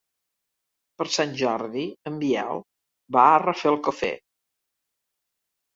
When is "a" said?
3.31-3.39